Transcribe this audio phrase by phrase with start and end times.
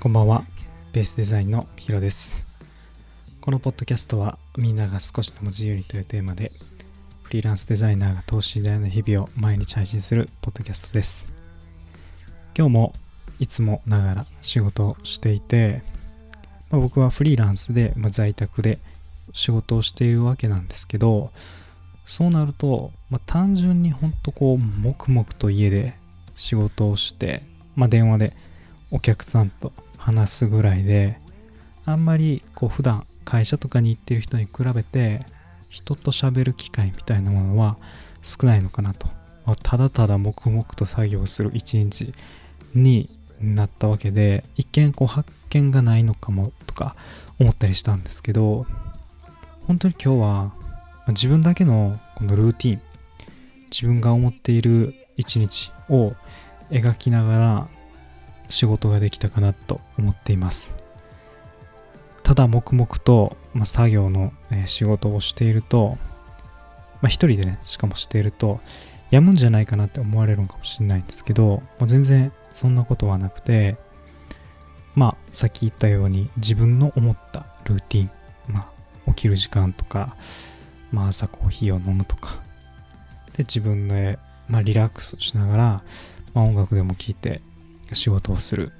[0.00, 0.44] こんばんは。
[0.92, 2.44] ベースデザインのヒロです。
[3.40, 6.52] このポッドキャストはみんなが少しでも自由にというテーマで
[7.22, 11.32] フリーランスデザイナーが投資大な日々を毎日配信するポッドキャストです。
[12.54, 12.92] 今日も
[13.38, 15.82] いつもながら仕事をしていて、
[16.70, 18.78] まあ、僕はフリーランスで、まあ、在宅で
[19.32, 21.32] 仕事をしているわけなんですけど
[22.04, 25.94] そうなると、まあ、単純にほんとこう黙々と家で
[26.34, 27.42] 仕事をして、
[27.76, 28.36] まあ、電話で
[28.90, 31.18] お客さんと話すぐらいで
[31.84, 35.24] あんまりこう普段会社とかに行ってる人に比べて
[35.68, 37.76] 人と喋る機会みたいなものは
[38.22, 39.06] 少ないのかなと、
[39.44, 42.14] まあ、ただただ黙々と作業する一日
[42.74, 43.08] に
[43.40, 46.96] なったわけで一見こう発見がないのかもとか
[47.38, 48.66] 思ったりしたんですけど
[49.66, 50.52] 本当に今日は
[51.08, 52.80] 自分だけのこのルーティン
[53.70, 56.14] 自分が思っている一日を
[56.74, 57.68] 描きながら
[58.50, 60.74] 仕事ができたかなと思っています。
[62.24, 65.98] ただ黙々と、ま、作業の、え仕事をしていると、
[67.00, 68.60] まあ、一人でねしかもしていると
[69.10, 73.76] やむんじゃないかなって思われるのかもしれないんですけど、ま、全然そんなことはなくて
[74.94, 78.10] まあさっき言ったように自分の思ったルーティン、
[78.48, 78.60] ま
[79.06, 80.16] あ、起きる時間とか、
[80.92, 82.40] まあ、朝コーヒーを飲むとか
[83.36, 85.82] で自分で、まあ、リラックスしながら、
[86.34, 87.40] まあ、音楽でも聴いて
[87.92, 88.72] 仕事をする。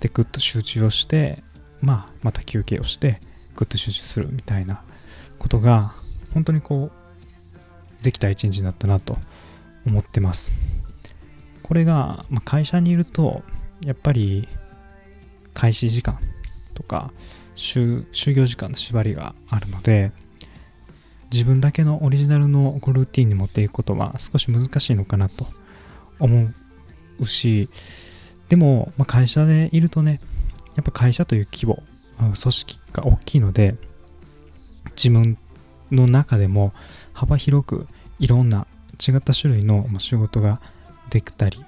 [0.00, 1.42] でぐっと集中をして
[1.80, 3.20] まあまた休憩をして
[3.54, 4.82] ぐっと集中するみたいな
[5.38, 5.92] ことが
[6.34, 6.90] 本当にこ
[8.00, 9.16] うできた一日だったなと
[9.86, 10.50] 思ってます。
[11.62, 13.42] これが、まあ、会社にいると
[13.80, 14.48] やっぱり
[15.54, 16.18] 開始時間
[16.74, 17.12] とか
[17.56, 20.12] 就業時間の縛りがあるので
[21.30, 25.46] 自分だけのオリジナルのルーティンに持っていくことは少し難しいのかなと
[26.22, 26.48] 思
[27.20, 27.68] うし
[28.48, 30.20] でも、まあ、会社でいるとね、
[30.76, 31.82] やっぱ会社という規模、
[32.18, 33.76] 組織が大きいので、
[34.90, 35.38] 自分
[35.90, 36.74] の中でも
[37.14, 37.86] 幅広く
[38.18, 38.66] いろんな
[39.00, 40.60] 違った種類の仕事が
[41.08, 41.64] できたり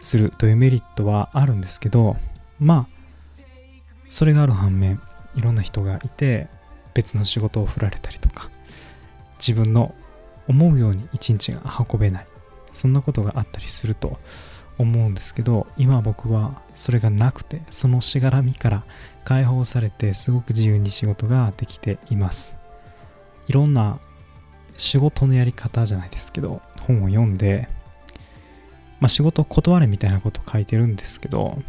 [0.00, 2.16] するというメリットはあるんですけど、
[2.58, 3.36] まあ、
[4.08, 5.02] それがある反面、
[5.34, 6.48] いろんな人がいて、
[6.94, 8.48] 別の仕事を振られたりとか、
[9.38, 9.94] 自分の
[10.48, 11.60] 思うように一日が
[11.90, 12.26] 運べない、
[12.72, 14.18] そんなことがあったりすると、
[14.78, 18.82] 思うんですけど今僕はそれがなくてそのしがらみから
[19.24, 22.54] 解放されてすごく自由に仕事ができています。
[23.48, 23.98] いろんな
[24.76, 27.68] 仕事のやり方じゃないですけど本を読んで、
[29.00, 31.60] まあ、仕事断れみたいなこと書いてるんですけど、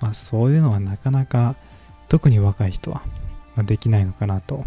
[0.00, 1.56] まあ、そういうのはなかなか
[2.08, 3.02] 特に若い人は
[3.58, 4.64] できないのかなと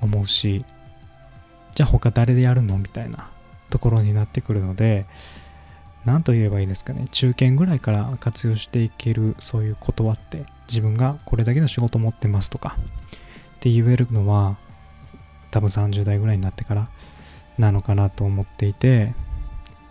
[0.00, 0.64] 思うし
[1.74, 3.28] じゃあ他誰でやるのみたいな
[3.72, 5.06] ところになってくるので
[6.04, 12.76] 何と言えばいいですかね、中堅ぐらいから活用していけるそういう言葉って、自分がこれだけの仕事持ってますとか、
[13.56, 14.56] って言えるのは、
[15.52, 16.88] 多分30代ぐらいになってから
[17.58, 19.14] なのかなと思っていて、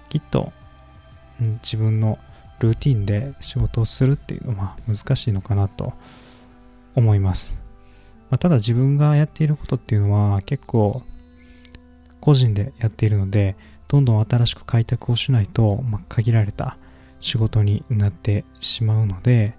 [0.10, 0.52] きっと、
[1.40, 2.20] うん、自分の
[2.60, 5.94] ルーティンで仕事をするっていうのは難しいのかなと
[6.96, 7.58] 思います。
[8.30, 11.04] まあ、ただ自分がやっていることっていうのは結構
[12.22, 13.58] 個人でやっているので、
[13.92, 16.78] どんどん新しく開拓をしないと、まあ、限られた
[17.20, 19.54] 仕事になってしまうので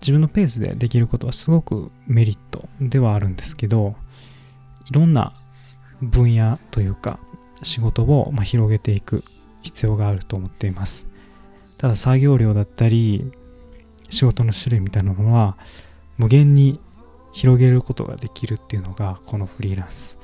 [0.00, 3.94] 自分のペースでできることはすごくメリットではあるんですけど
[4.90, 5.32] いろんな
[6.02, 7.20] 分野というか
[7.62, 9.22] 仕事をま広げていく
[9.62, 11.06] 必要があると思っています。
[11.76, 13.30] ただ作業量だったり
[14.08, 15.56] 仕事の種類みたいなものは
[16.16, 16.80] 無限に
[17.32, 20.18] 広げることができるっていうのがこのフリーランス。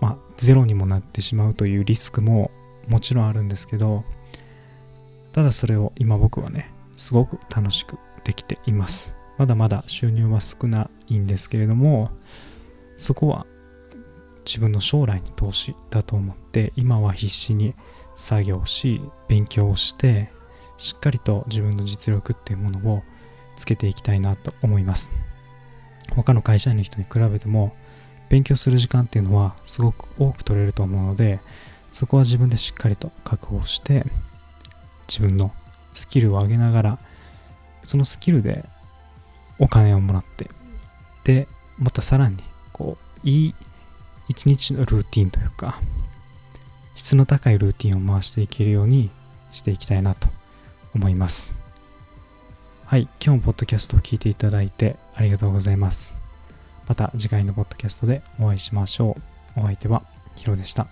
[0.00, 2.50] まあゼロにもなってしまうというリスクも
[2.88, 4.04] もちろんあるんですけど
[5.32, 9.14] ただそれを今僕はねすごく楽しくできています。
[9.38, 12.10] まだまだ収入は少ないんですけれども
[12.96, 13.46] そこは
[14.46, 17.74] 自分の将来に投資だと思って今は必死に
[18.14, 20.30] 作業し勉強をして
[20.78, 23.02] しっかりと自分の実力っていうものを
[23.56, 25.10] つけていきたいなと思います。
[26.14, 27.74] 他の会社員の人に比べても
[28.28, 31.40] 勉強する時間っていうのはすごく多く取れると思うので
[31.92, 34.04] そこは自分でしっかりと確保して
[35.08, 35.52] 自分の
[35.92, 36.98] スキルを上げながら
[37.84, 38.64] そのスキルで
[39.58, 40.50] お金をもらって
[41.24, 42.42] でまたさらに
[42.72, 43.54] こういい
[44.28, 45.80] 一日のルーティンというか
[46.94, 49.10] 質の高いルーティンを回していけるように
[49.52, 50.28] していきたいなと
[50.94, 51.54] 思います。
[52.86, 56.25] はい今日もポッドキャストを聞いていただいてありがとうございます。
[56.86, 59.16] また次回のポッドキャストでお会いしましょ
[59.56, 59.60] う。
[59.60, 60.02] お相手は
[60.34, 60.86] ヒロでした。